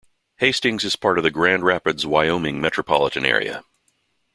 Hastings 0.37 0.83
is 0.83 0.95
part 0.95 1.19
of 1.19 1.23
the 1.23 1.29
Grand 1.29 1.61
Rapids-Wyoming 1.63 2.59
metropolitan 2.59 3.23
area. 3.23 3.63